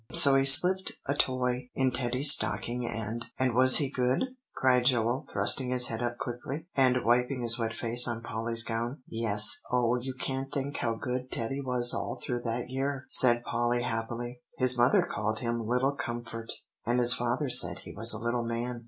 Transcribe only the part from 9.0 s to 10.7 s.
"Yes; oh, you can't